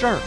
[0.00, 0.18] 事儿。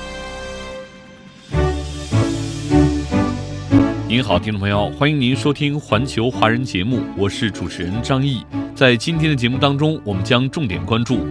[4.07, 8.45] 您好，听众朋友，欢迎您收听环球华人节目，我是主持人张毅。
[8.75, 11.25] 在今天的节目当中，我们将重点关注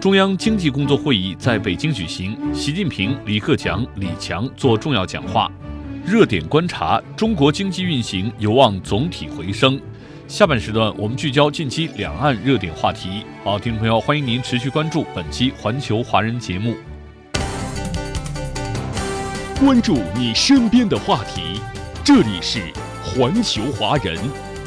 [0.00, 5.52] 中央经济工作会议在北京举行，习近平、李克强、李强做重要讲话。
[6.06, 9.78] 热点观察：中国经济运行有望总体回升。
[10.26, 13.24] 下半时段，我们聚焦近期两岸热点话题。
[13.42, 16.74] 好，听众朋友，欢迎您持续关注本期环球华人节目，
[19.64, 21.58] 关注你身边的话题。
[22.04, 22.70] 这里是
[23.02, 24.14] 环球华人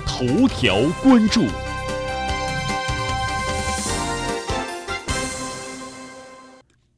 [0.08, 1.46] 头条关注。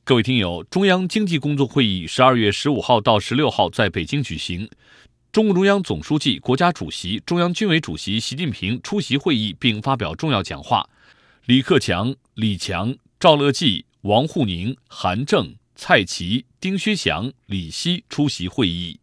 [0.05, 4.70] 各位听友，中央经济工作会议十二月十五号到十六号在北京举行。
[5.33, 10.89] 中共中央总书记、国家主席、中央军委主席习近平出席会议并发表重要讲话。
[11.47, 19.00] 李克强、李强、赵乐际、王沪宁、韩正、蔡奇、丁薛祥、李希出席会议。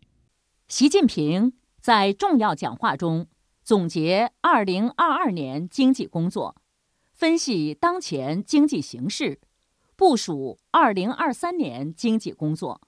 [0.69, 3.29] 习近平在重要讲话中
[3.63, 6.55] 总结二零二二年经济工作，
[7.15, 9.41] 分析当前经济形势，
[9.97, 12.83] 部署二零二三年经济工作。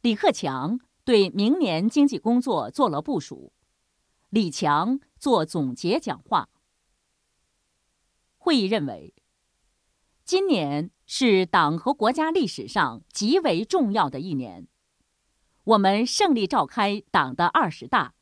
[0.00, 0.80] 李克强。
[1.04, 3.52] 对明年经济工作做了部署，
[4.30, 6.48] 李强做总结讲话。
[8.38, 9.12] 会议认为，
[10.24, 14.66] 今年是党和国家历史上极为重要的一年，
[15.62, 18.14] 我们胜利召开党的二十大，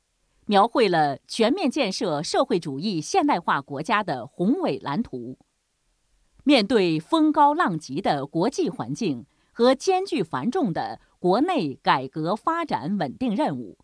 [0.46, 5.38] 描绘了全面建设社会主义现代化国家的宏伟蓝图。
[6.42, 11.00] 面对风高浪急的国际环境和艰巨繁重的。
[11.20, 13.78] 国内改革发展稳定任务，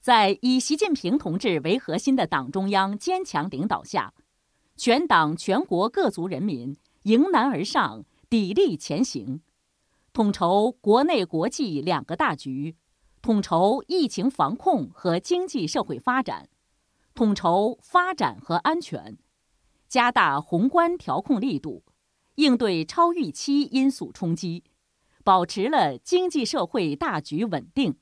[0.00, 4.12] 在以习近平同志为核心的党中央坚强领导下，
[4.76, 9.40] 全党全国各族人民迎难而上，砥砺前行，
[10.12, 12.76] 统筹国内国际两个大局，
[13.22, 16.48] 统筹疫情防控和经济社会发展，
[17.14, 19.16] 统筹发展和安全，
[19.88, 21.84] 加大宏观调控力度，
[22.34, 24.64] 应对超预期因素冲击。
[25.22, 27.96] 保持了经济社会大局稳定，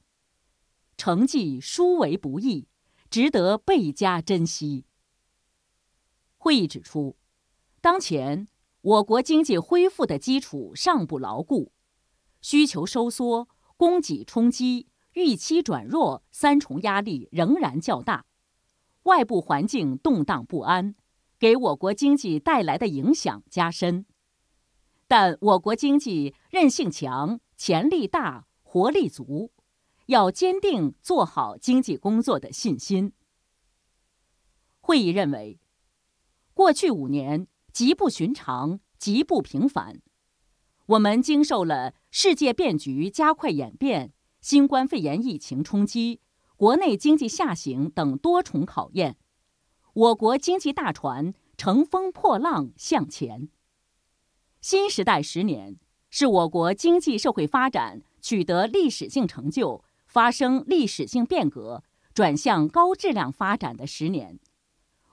[0.99, 2.69] 成绩殊为不易，
[3.09, 4.85] 值得倍加珍惜。
[6.37, 7.17] 会议指出，
[7.81, 8.47] 当前
[8.85, 11.73] 我国经济恢复的基础尚不牢固，
[12.43, 18.27] 需求收缩、供给冲击、预期转弱三重压力仍然较大，
[19.05, 20.95] 外部环境动荡不安，
[21.39, 24.05] 给我国经济带来的影响加深。
[25.09, 29.51] 但我国经济韧性强、潜力大、活力足，
[30.09, 33.15] 要坚定做好经济工作的信心。
[34.83, 35.59] 会议认为，
[36.53, 40.01] 过去五年极不寻常、极不平凡，
[40.87, 46.21] 我们经受了世界变局加快演变、新冠肺炎疫情冲击、
[46.57, 49.17] 国内经济下行等多重考验，
[49.93, 53.49] 我国经济大船乘风破浪向前。
[54.61, 55.77] 新时代十年
[56.11, 61.83] 是我国经济社会发展取得历史性成就、发生历史性变革、
[62.15, 64.39] 转向高质量发展的十年。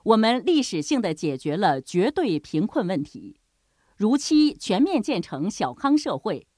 [0.04, 3.38] 我们历史性的解决了绝对贫困问题，
[3.96, 6.48] 如期全面建成小康社会，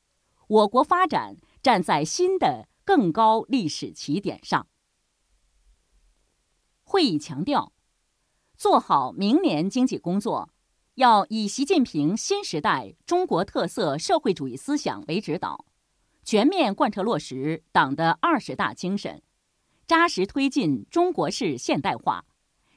[0.49, 4.67] 我国发展站在新的更高历史起点上。
[6.83, 7.73] 会议强调，
[8.57, 10.51] 做好明年经济工作。
[10.95, 15.67] 要以习近平新时代中国特色社会主义思想为指导，
[16.23, 19.21] 全面贯彻落实党的二十大精神，
[19.89, 22.25] 扎实推进中国式现代化，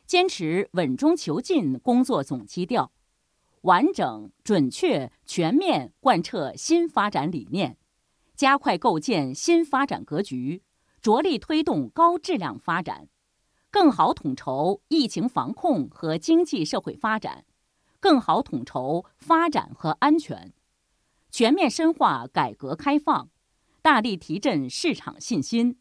[0.08, 2.94] 坚持稳中求进工作总基调，
[3.64, 7.78] 完整、准确、全面贯彻新发展理念，
[8.34, 10.64] 加快构建新发展格局，
[11.02, 13.10] 着力推动高质量发展，
[13.70, 17.44] 更好统筹疫情防控和经济社会发展。
[18.00, 20.54] 更好统筹发展和安全，
[21.32, 23.30] 全面深化改革开放，
[23.82, 25.80] 大力提振市场信心，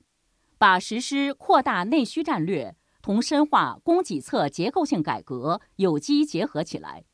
[0.56, 2.74] 把实施扩大内需战略
[3.06, 7.04] 同深化供给侧结构性改革有机结合起来，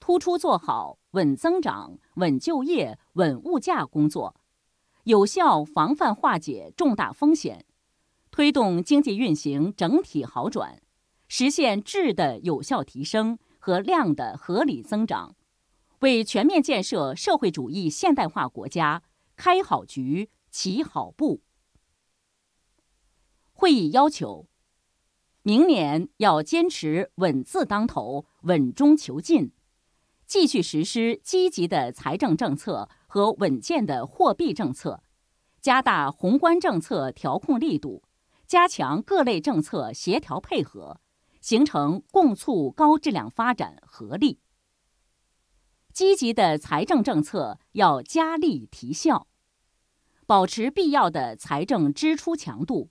[0.00, 4.40] 突出做好稳增长、稳就业、稳物价工作，
[5.02, 7.66] 有效防范化解重大风险，
[8.30, 10.80] 推动经济运行整体好转，
[11.28, 15.36] 实现质的有效提升和量的合理增长，
[15.98, 19.02] 为全面建设社会主义现代化国家
[19.36, 21.42] 开好局、起好步。
[23.52, 24.46] 会议要求，
[25.46, 29.52] 明年要坚持稳字当头、稳中求进，
[30.26, 35.02] 继续实施积极的财政政策和稳健的货币政策，
[35.60, 38.02] 加大宏观政策调控力度，
[38.46, 40.98] 加强各类政策协调配合，
[41.42, 44.40] 形成共促高质量发展合力。
[45.92, 49.26] 积极的财政政策要加力提效，
[50.24, 52.88] 保持必要的财政支出强度。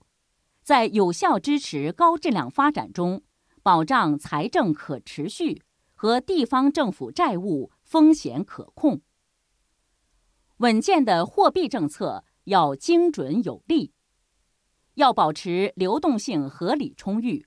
[0.64, 3.22] 在有效支持高质量发展中，
[3.62, 5.60] 保障财政可持续
[5.94, 9.02] 和地方政府债务风险可控。
[10.58, 13.92] 稳健的货币政策要精准有力，
[14.94, 17.46] 要保持流动性合理充裕，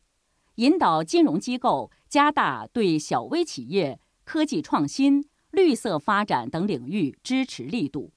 [0.55, 8.11] 引导金融机构加大对小微企业、科技创新、绿色发展等领域支持力度。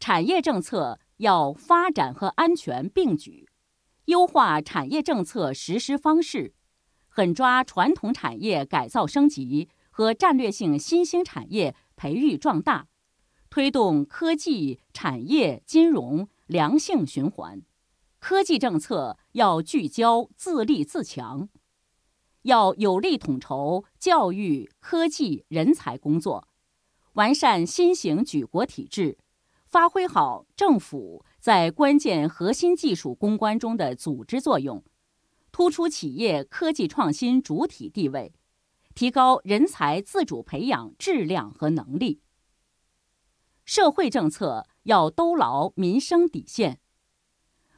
[0.00, 3.48] 产业政策要发展和安全并举。
[4.06, 6.54] 优化产业政策实施方式，
[7.08, 12.86] 狠抓传统产业改造升级和战略性新兴产业培育壮大，
[13.50, 17.62] 推动科技产业金融良性循环。
[18.20, 21.48] 科技政策要聚焦自立自强，
[22.42, 26.46] 要有力统筹教育、科技、人才工作，
[27.14, 29.18] 完善新型举国体制，
[29.66, 31.24] 发挥好政府。
[31.46, 34.82] 在关键核心技术攻关中的组织作用，
[35.52, 38.34] 突出企业科技创新主体地位，
[38.96, 42.20] 提高人才自主培养质量和能力。
[43.64, 46.80] 社会政策要兜牢民生底线，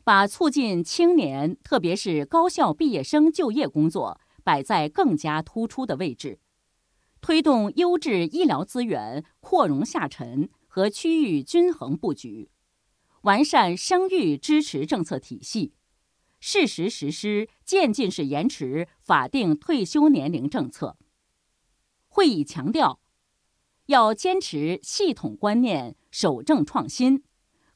[0.03, 6.41] 把促进青年，特别是高校毕业生就业工作摆在更加突出的位置，
[7.21, 12.49] 推动优质医疗资源扩容下沉和区域均衡布局。
[13.23, 15.73] 完善生育支持政策体系，
[16.41, 20.97] 适时实施渐进式延迟法定退休年龄政策。
[22.07, 23.01] 会议强调，
[23.87, 27.25] 要坚持系统观念、守正创新，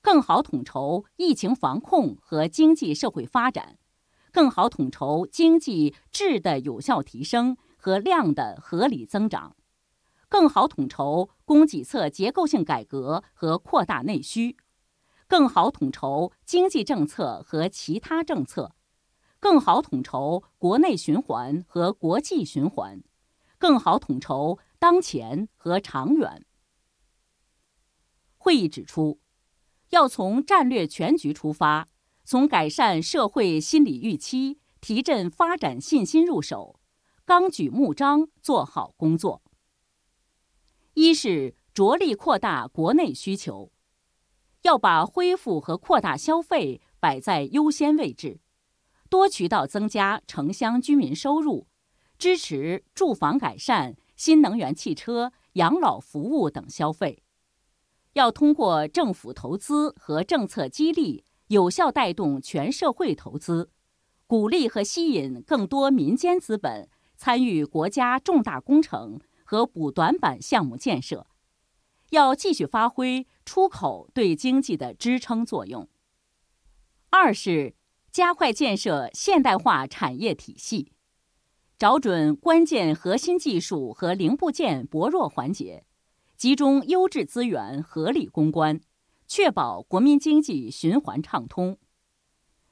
[0.01, 3.79] 更好统筹疫情防控和经济社会发展，
[4.31, 9.57] 更好统筹经济质的有效提升和量的合理增长，
[10.29, 14.57] 更好统筹供给侧结构性改革和扩大内需。
[15.33, 18.75] 更好统筹经济政策和其他政策，
[19.41, 23.03] 更好统筹国内循环和国际循环，
[23.57, 26.45] 更好统筹当前和长远。
[28.37, 29.21] 会议指出，
[29.89, 31.89] 要从战略全局出发，
[32.27, 36.79] 从改善社会心理预期、提振发展信心入手，
[37.25, 39.43] 纲举目张做好工作。
[40.93, 43.72] 一是着力扩大国内需求。
[44.63, 48.41] 要把恢复和扩大消费摆在优先位置，
[49.09, 51.67] 多渠道增加城乡居民收入，
[52.17, 57.23] 支持住房改善、新能源汽车、养老服务等消费。
[58.13, 63.71] 要通过政府投资和政策激励，有效带动全社会投资，
[64.29, 71.27] 鼓励和吸引更多民间资本参与国家重大工程和补短板项目建设。
[72.13, 75.89] 要继续发挥出口对经济的支撑作用。
[77.09, 77.75] 二是
[78.11, 80.93] 加快建设现代化产业体系，
[81.79, 85.87] 找准关键核心技术和零部件薄弱环节，
[86.37, 88.81] 集中优质资源合理攻关，
[89.27, 91.79] 确保国民经济循环畅通。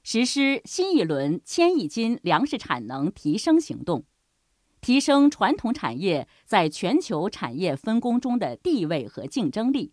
[0.02, 4.04] 实施新一轮千亿斤粮食产能提升行动。
[4.80, 9.92] 提升传统产业在全球产业分工中的地位和竞争力，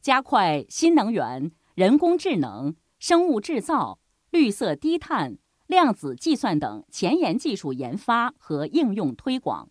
[0.00, 3.98] 加快新能源、人工智能、生物制造、
[4.30, 9.70] 绿色低碳、量子计算等前沿技术研发和应用推广。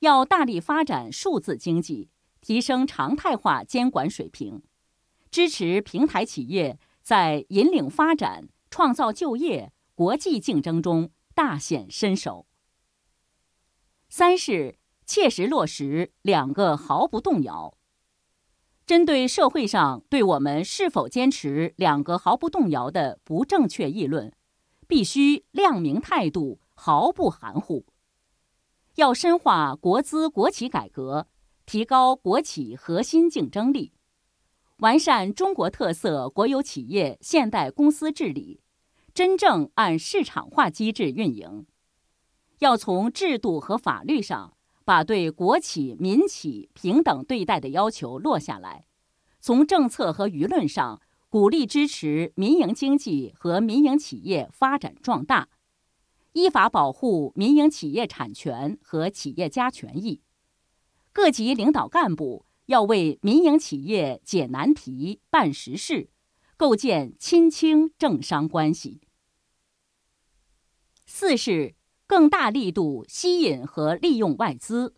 [0.00, 4.62] 要大力发展数字经济，提升常态化监管水平，
[5.30, 12.46] 支持平台企业在引领发展、创造就业、国际竞争中大显身手。
[14.08, 17.74] 三是切实落实两个毫不动摇。
[18.86, 24.32] 针对社会上对我们是否坚持两个毫不动摇的不正确议论，
[24.86, 27.84] 必须亮明态度，毫不含糊。
[28.94, 31.28] 要深化国资国企改革，
[31.66, 33.92] 提高国企核心竞争力，
[34.78, 38.62] 完善中国特色国有企业现代公司治理，
[39.14, 41.66] 真正按市场化机制运营。
[42.58, 48.84] 要从制度和法律上把对国企民企平等对待的要求落下来，
[49.40, 55.48] 从政策和舆论上鼓励支持民营经济和民营企业发展壮大。
[56.32, 60.22] 依法保护民营企业产权和企业家权益，
[61.12, 66.10] 各级领导干部要为民营企业解难题、办实事，
[66.56, 69.00] 构建亲清政商关系。
[71.06, 71.74] 四是
[72.08, 74.94] 更大力度吸引和利用外资，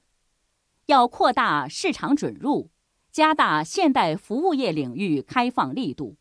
[0.87, 2.71] 要扩大市场准入，
[3.13, 6.17] 加大现代服务业领域开放力度，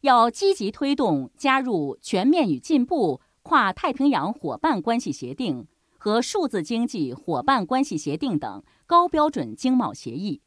[0.00, 3.20] 要积极推动加入全面与进步。
[3.46, 5.66] 跨太平洋伙伴关系协定
[5.98, 10.40] 和数字经济伙伴关系协定等高标准经贸协议，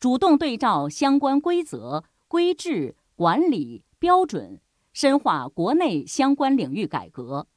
[0.00, 4.58] 主动对照相关规则、规制、管理标准，
[4.94, 7.48] 深化国内相关领域改革。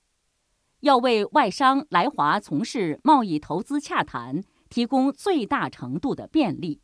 [0.86, 6.80] 要为外商来华从事贸易投资洽谈提供最大程度的便利。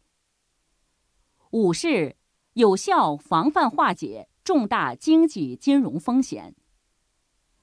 [1.52, 2.18] 五是
[2.54, 6.56] 有效防范化解重大经济金融风险。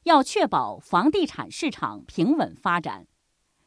[0.05, 3.09] 要确保房地产市场平稳发展，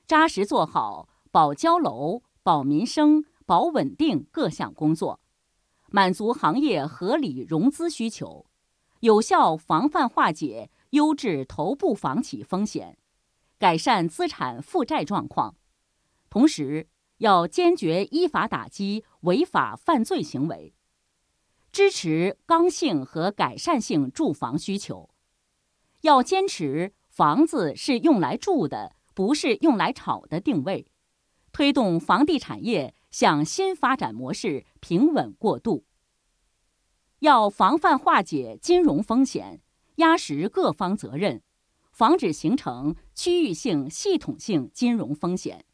[0.07, 5.19] 扎实做好保交楼、保民生、保稳定各项工作，
[5.89, 8.45] 满足行业合理融资需求，
[9.01, 12.97] 有效防范化解优质头部房企风险，
[13.57, 15.55] 改善资产负债状况。
[16.29, 20.73] 同时，要坚决依法打击违法犯罪行为，
[21.71, 25.09] 支持刚性和改善性住房需求。
[26.01, 30.87] 要坚持房子是用来住的，不是用来炒的定位，
[31.51, 35.85] 推动房地产业向新发展模式平稳过渡。
[37.19, 39.61] 要防范化解金融风险，
[39.95, 41.41] 压实各方责任，
[41.91, 45.65] 防止形成区域性、系统性金融风险。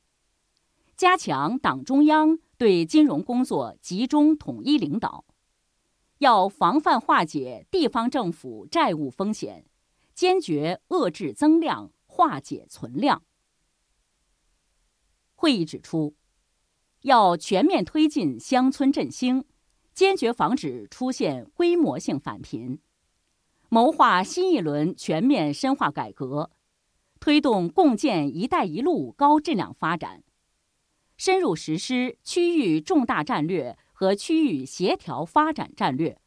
[0.96, 5.26] 加强党中央对金融工作集中统一领导。
[6.20, 9.66] 要防范化解地方政府债务风险。
[10.16, 13.22] 坚决遏制增量，化解存量。
[15.36, 16.16] 会议指出，
[17.02, 19.46] 要全面推进乡村振兴，
[19.94, 22.80] 坚决防止出现规模性返贫，
[23.70, 26.52] 谋划新一轮全面深化改革，
[27.20, 30.24] 推动共建“一带一路”高质量发展，
[31.18, 36.20] 深入实施区域重大战略和区域协调发展战略，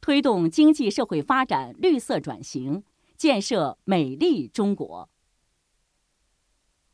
[0.00, 2.84] 推动经济社会发展绿色转型。
[3.16, 5.10] 建设美丽中国。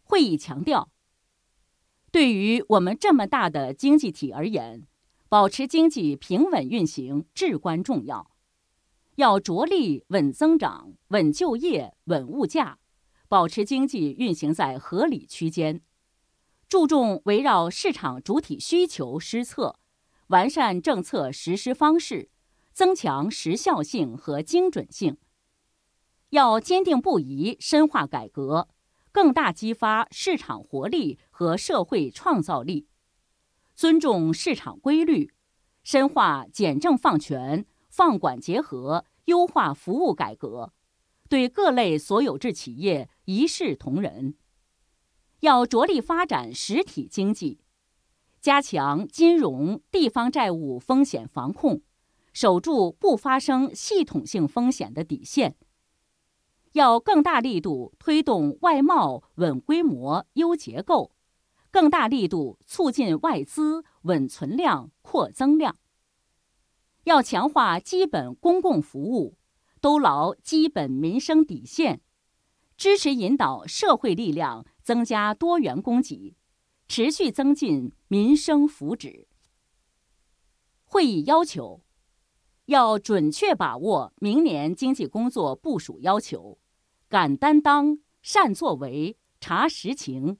[0.02, 0.90] 会议强调，
[2.10, 4.88] 对于我们这么大的经济体而言，
[5.28, 8.28] 保持经济平稳运行至关重要。
[9.16, 12.78] 要着力稳增长、稳就业、稳物价，
[13.28, 15.80] 保持经济运行在合理区间。
[16.68, 19.78] 注重围绕市场主体需求施策，
[20.28, 22.28] 完善政策实施方式，
[22.72, 25.16] 增强时效性和精准性。
[26.30, 28.68] 要坚定不移深化改革，
[29.12, 32.86] 更大激发市场活力和社会创造力，
[33.74, 35.32] 尊重市场规律，
[35.82, 37.64] 深化简政放权、
[37.96, 40.74] 放管结合，优化服务改革，
[41.30, 44.34] 对各类所有制企业一视同仁。
[45.40, 47.62] 要着力发展实体经济，
[48.38, 51.80] 加强金融地方债务风险防控，
[52.34, 55.56] 守住不发生系统性风险的底线。
[56.72, 61.12] 要更大力度推动外贸稳规模、优结构，
[61.70, 65.74] 更大力度促进外资稳存量、扩增量。
[67.06, 69.38] 要强化基本公共服务，
[69.80, 72.00] 兜牢基本民生底线，
[72.76, 76.34] 支持引导社会力量增加多元供给，
[76.88, 79.26] 持续增进民生福祉。
[80.82, 81.84] 会议要求，
[82.64, 86.58] 要准确把握明年经济工作部署要求。
[87.08, 90.38] 敢担当、善作为、查实情，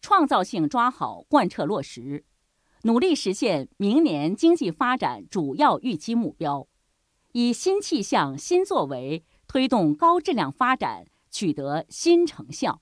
[0.00, 2.24] 创造性抓好贯彻落实，
[2.82, 6.68] 努力实现明年经济发展主要预期目标，
[7.32, 12.80] 以新气象、新作为推动高质量发展取得新成效。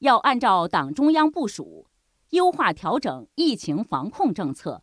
[0.00, 1.86] 要按照党中央部署，
[2.30, 4.82] 优化调整疫情防控政策，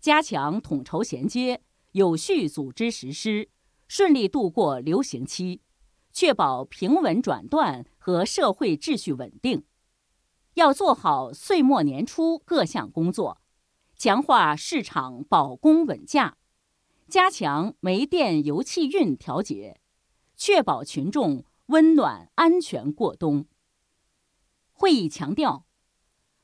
[0.00, 3.50] 加强统筹衔接，有序组织实施，
[3.86, 5.60] 顺利度过流行期。
[6.12, 9.64] 确保平稳转段和社会秩序稳定，
[10.54, 13.42] 要做好岁末年初各项工作，
[13.96, 16.36] 强化市场保供稳价，
[17.08, 19.80] 加强煤电油气运调节，
[20.36, 23.46] 确保群众温暖安全过冬。
[24.74, 25.64] 会议强调，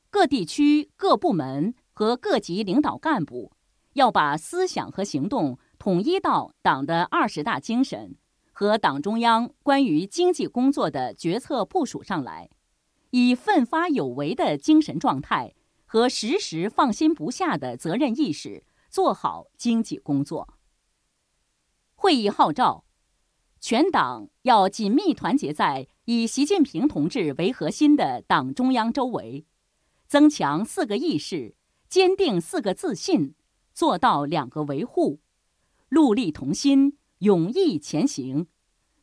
[0.09, 3.51] 各地区各部门和各级领导干部
[3.93, 8.15] 要把思想和行动统一到党的二十大精神。
[8.55, 12.49] 和党中央关于经济工作的决策部署上来，
[13.11, 15.55] 以奋发有为的精神状态
[15.93, 20.55] 和时时放心不下的责任意识做好经济工作。
[21.93, 22.83] 会议号召，
[23.59, 29.45] 全党要紧密团结在以习近平同志为核心的党中央周围，
[30.07, 31.53] 增强四个意识，
[31.87, 33.35] 坚定四个自信，
[33.71, 35.19] 做到两个维护，
[35.91, 36.97] 戮力同心。
[37.19, 38.47] 勇毅前行，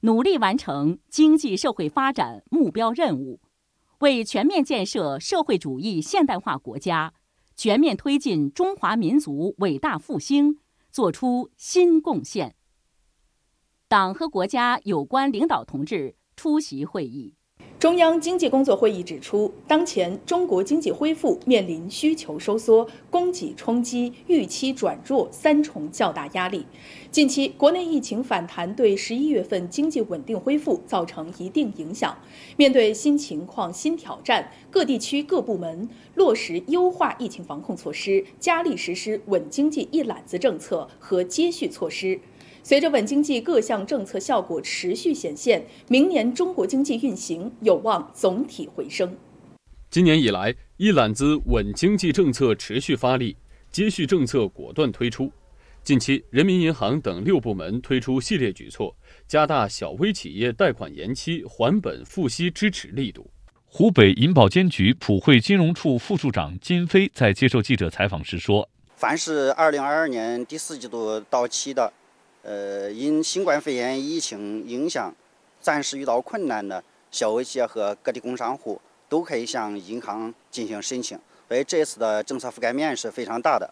[0.00, 3.40] 努力完成经济社会发展目标任务，
[4.00, 7.12] 为全面建设社会主义现代化国家、
[7.54, 10.58] 全面推进中华民族伟大复兴
[10.90, 12.54] 作出新贡献。
[13.88, 17.34] 党和国家有关领导同志出席会议。
[17.80, 26.66] 中央经济工作会议指出，当前中国经济恢复面临需求收缩、供给冲击、预期转弱三重较大压力。
[27.10, 32.14] 近期国内疫情反弹对十一月份经济稳定恢复造成一定影响。
[32.58, 42.20] 面对新情况、新挑战，各地区各部门落实优化疫情防控措施，加力实施稳经济一揽子政策和接续措施。
[42.62, 49.16] 随着稳经济各项政策效果持续显现，明年中国经济运行有望总体回升。
[49.90, 53.36] 今年以来，一揽子稳经济政策持续发力，
[53.72, 55.32] 接续政策果断推出。
[55.82, 58.94] 近期，人民银行等六部门推出系列举措，
[59.26, 63.28] 加大小微企业贷款延期、还本付息支持力度。
[63.64, 71.92] 湖北银保监局普惠金融处副处长金飞在接受记者采访时说：“凡是二零二二年第四季度到期的。”
[72.42, 75.14] 呃，因新冠肺炎疫情影响，
[75.60, 81.18] 暂时遇到困难的小微企业和个体工商户，都可以向银行进行申请。
[81.48, 83.68] 所以这次的政策覆盖面是非常大的。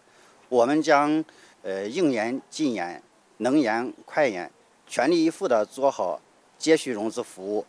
[0.49, 1.23] 我们将
[1.63, 3.01] 呃应严尽严，
[3.37, 4.51] 能严快严，
[4.85, 6.19] 全力以赴地做好
[6.57, 7.65] 接续融资服务，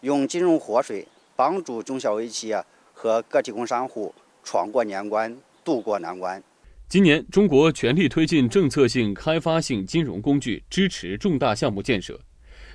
[0.00, 6.42] 用金融活水帮助中小微企业和个体工商户闯过年关，渡过难关。
[6.88, 12.18] 今年，中国全力推进政策性开发性金融工具支持重大项目建设。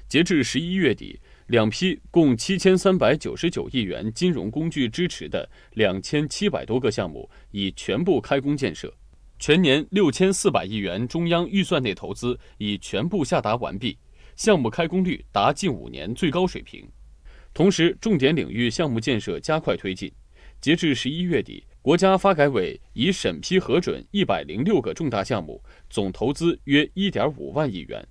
[0.07, 8.93] 截至十一月底，两批共七千三百九十九亿元金融工具支持的两千七百多个项目已全部开工建设，
[9.39, 13.97] 全年六千四百亿元中央预算内投资已全部下达完毕，
[14.35, 16.87] 项目开工率达近五年最高水平。
[17.51, 20.11] 同时，重点领域项目建设加快推进。
[20.61, 21.63] 截至十一月底。
[21.83, 28.07] 国家发改委已审批核准一百零六个重大项目，总投资约一点五万亿元。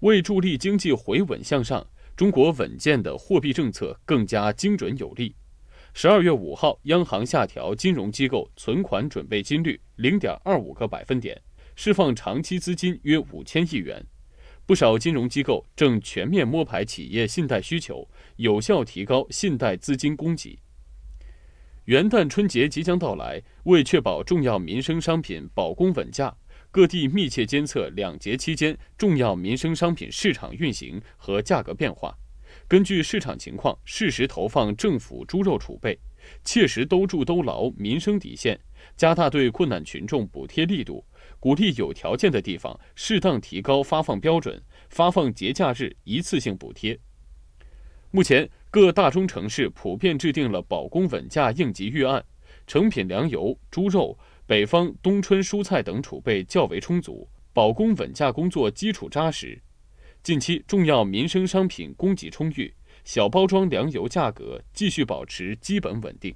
[0.00, 5.34] 为助力经济回稳向上，中国稳健的货币政策更加精准有力。
[5.94, 11.40] 十二月五号，央行下调金融机构存款准备金率零点二五个百分点，
[11.74, 14.04] 释放长期资金约五千亿元。
[14.66, 20.58] 不少金融机构正全面摸排企业信贷需求，有效提高信贷资金供给。
[21.84, 26.34] 元旦春节即将到来，为确保重要民生商品保供稳价，
[26.70, 32.16] 各地密切监测两节期间重要民生商品市场运行和价格变化，
[32.66, 35.98] 根据市场情况适时投放政府猪肉储备，
[36.42, 38.58] 切实兜住兜牢民生底线，
[38.96, 41.04] 加大对困难群众补贴力度，
[41.38, 46.98] 鼓励有条件的地方适当提高发放标准，发放节假日一次性补贴。
[48.10, 48.48] 目前。
[48.74, 52.24] 各大中城市普遍制定了保供稳价应急预案，
[52.66, 59.62] 成品粮油、猪肉、北方冬春蔬菜等储备较为充足，保供稳价工作基础扎实。
[60.24, 66.34] 近期重要民生商品供给充裕，小包装粮油价格继续保持基本稳定。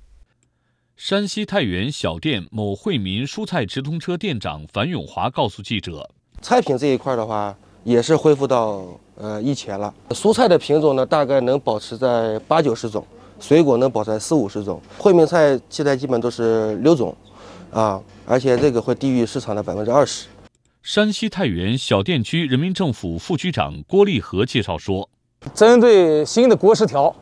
[0.95, 6.09] 山西太原小店某惠民蔬菜直通车店长樊永华告诉记者
[6.41, 9.93] ：“菜品这一块的话。”也是恢复到呃以前了。
[10.11, 13.05] 蔬菜的品种呢，大概能保持在八九十种，
[13.41, 14.81] 水果能保持在四五十种。
[14.97, 17.15] 惠民菜现在基本都是六种，
[17.73, 20.27] 啊，而且这个会低于市场的百分之二十。
[20.83, 25.09] 山西太原小店区人民政府副区长郭立和介绍说，
[25.53, 27.15] 针对新的国十条，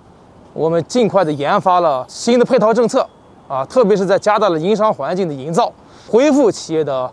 [0.52, 3.08] 我们尽快的研发了新的配套政策，
[3.48, 5.72] 啊，特别是在加大了营商环境的营造，
[6.06, 7.10] 恢复企业的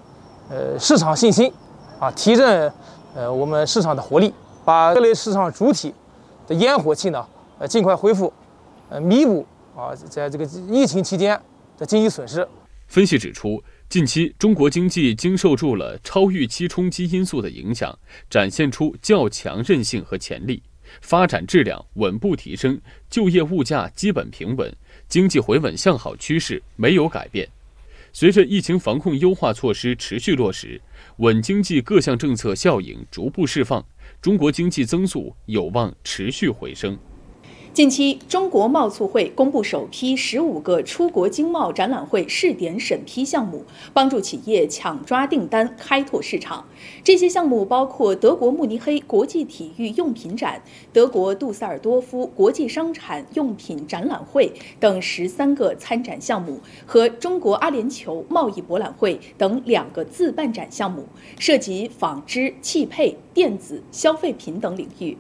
[0.50, 1.52] 呃市场信心，
[2.00, 2.72] 啊，提振。
[3.16, 4.34] 呃，我们市场的活力，
[4.66, 5.94] 把各类市场主体
[6.48, 7.26] 的烟火气呢，
[7.60, 8.32] 呃，尽快恢复，
[8.90, 9.46] 呃，弥补
[9.76, 11.40] 啊，在这个疫情期间
[11.78, 12.48] 的经济损失。
[12.88, 17.98] 分析指出，近期中国经济经受住了超预期冲击因素的影响，
[18.30, 20.62] 展现出较强韧性和潜力，
[21.02, 24.72] 发展质量稳步提升，就业物价基本平稳，
[25.08, 27.48] 经济回稳向好趋势没有改变。
[28.16, 30.80] 随着疫情防控优化措施持续落实，
[31.18, 33.86] 稳经济各项政策效应逐步释放，
[34.22, 36.98] 中国经济增速有望持续回升。
[37.74, 46.64] 近期，中国贸促会公布首批十五个出国经贸展览会试点审批项目，帮助企业抢抓订单、开拓市场。
[47.04, 61.08] 这些项目包括德国慕尼黑国际体育用品展、德国杜塞尔多夫国际商产用品展览会等十三个参展项目，和中国阿联酋贸易博览会等两个自办展项目，
[61.40, 65.18] 涉及纺织、汽配、电子、消费品等领域。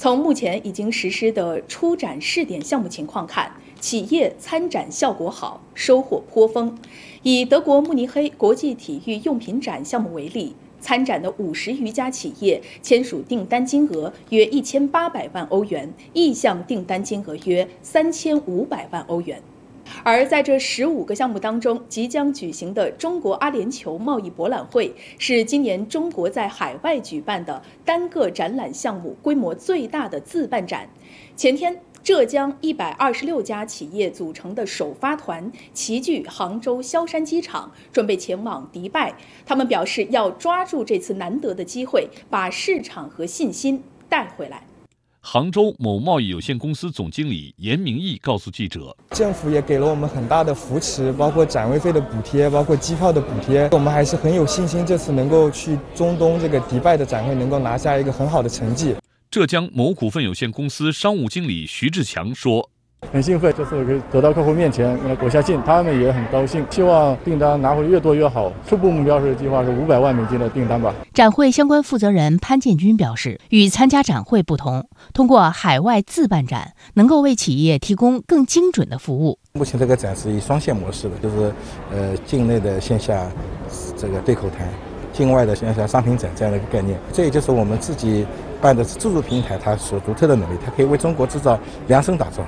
[0.00, 6.74] 从目前已经实施的初展试点项目情况看，企业参展效果好，收获颇丰。
[7.22, 19.42] 以德国慕尼黑国际体育用品展项目为例，参展的五十余家企业签署订单金额约一千八百万欧元，意向订单金额约三千五百万欧元。
[20.02, 30.88] 而在这十五个项目当中，即将举行的中国阿联酋贸易博览会是今年中国在海外举办的单个展览项目规模最大的自办展。
[31.36, 39.14] 前天，浙江一百二十六家企业组成的首发团齐聚杭州萧山机场，准备前往迪拜。
[39.44, 44.62] 他们表示要抓住这次难得的机会，把市场和信心带回来。
[45.22, 53.68] 杭州某贸易有限公司总经理严明义告诉记者：“政府也给了我们很大的扶持，包括展位费的补贴，包括机票的补贴。
[53.70, 58.94] 我们还是很有信心，这次能够去中东这个迪拜的展会，能够拿下一个很好的成绩。”
[59.30, 62.69] 浙江某股份有限公司商务经理徐志强说。
[63.12, 68.52] 很兴奋，这次可以走到客户面前，给国下信，他们也很高兴，希望订单拿回越多越好。
[68.68, 70.94] 初步目标是计划是五百万美金的订单吧。
[71.12, 79.36] 展会相关负责人潘建军表示，与参加展会不同，通过海外自办展，能够为企业提供更精准的服务。
[79.54, 81.52] 目前这个展是以双线模式的，就是
[81.92, 83.26] 呃境内的线下
[83.96, 84.68] 这个对口谈，
[85.12, 86.96] 境外的线下商品展这样的一个概念。
[87.12, 88.24] 这也就是我们自己
[88.60, 92.44] 办的自助平台，它所独特的能力，它可以为中国制造量身打造。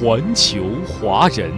[0.00, 1.52] 环球华人，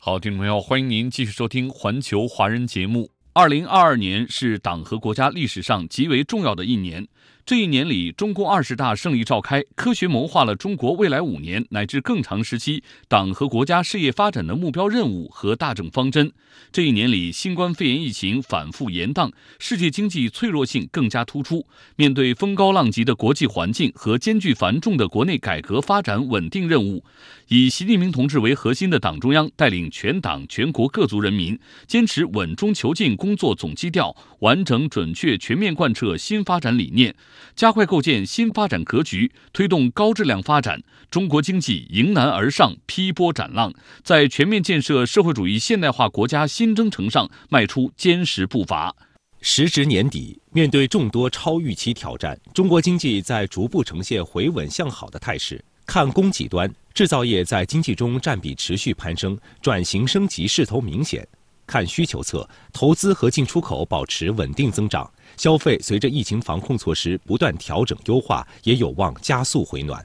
[0.00, 3.12] 好，听众朋友，欢迎您继续收听《环球华人》节目。
[3.32, 7.06] 二零二二年是党和国家历史上极为重要的一年。
[7.44, 16.32] 这一年里，中共二十大胜利召开，科学谋划了中国未来五年乃至更长时期党和国家事业发展的目标任务和大政方针。
[16.70, 21.66] 这一年里，新冠肺炎疫情反复延宕，世界经济脆弱性更加突出。
[21.96, 27.04] 面对风高浪急的国际环境和艰巨繁重的国内改革发展稳定任务，
[27.48, 31.58] 以习近平同志为核心的党中央带领全党全国各族人民，
[31.88, 37.11] 坚持稳中求进工作总基调，完整准确全面贯彻新发展理念。
[37.54, 43.72] 加快构建新发展格局，推动高质量发展，中国经济迎难而上，劈波斩浪，
[44.02, 48.94] 在全面建设社会主义现代化国家新征程上迈出坚实步伐。
[49.40, 55.62] 时值年底，面对众多超预期挑战，中国经济在逐步呈现回稳向好的态势。
[55.84, 61.26] 看供给端，制造业在经济中占比持续攀升，转型升级势头明显。
[61.66, 70.04] 看需求侧，投资和进出口保持稳定增长，消费随着疫情防控措施不断调整优化，也有望加速回暖。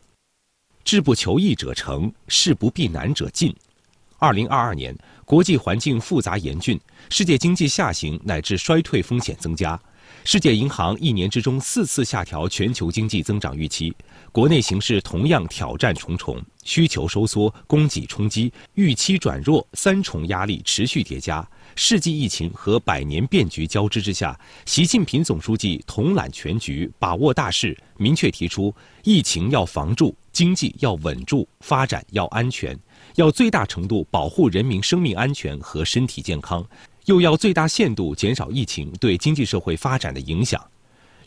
[0.83, 3.55] 志不求易者成，事不避难者进。
[4.19, 9.79] 二零二二年，国际环境复杂严峻，世界经济下行乃至衰退风险增加。
[10.23, 13.93] 世界银行一年之中四次下调全球经济增长预期，
[14.31, 21.47] 国内形势同样挑战重重，需求收缩、供给冲击、预期转弱三重压力持续叠加。
[21.79, 32.75] 世纪疫情和百年变局交织之下，习近平总书记统揽全局，把握大势，明确提出：疫情要防住，经济要稳住，发展要安全，
[33.13, 36.65] 要最大程度保护人民生命安全和身体健康。
[37.05, 40.59] 又要最大限度减少疫情对经济社会发展的影响，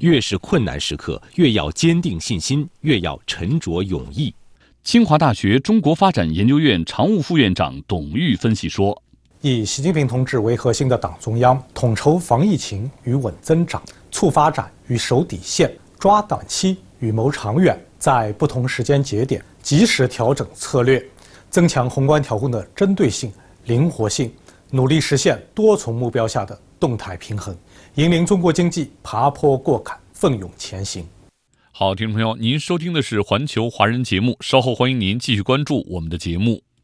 [0.01, 4.35] 越是困难时刻，越要坚定信心，越要沉着勇毅。
[4.83, 9.01] 清华大学中国发展研究院常务副院长董玉分析说
[9.43, 21.03] ：“以习近平同志为核心的党中央，统筹防疫情与稳增长，促发展与守底线，抓短期与谋长远，在不同时间节点及时调整策略，
[21.49, 23.33] 增强宏观调控的针对性、
[23.65, 24.31] 灵活性。”
[24.73, 27.57] 努力实现多重目标下的动态平衡，
[27.97, 31.05] 引领中国经济爬坡过坎，奋勇前行。
[31.73, 36.63] 好，听众朋友，您收听的是环球华人节目，稍后欢迎您继续关注我们的节目。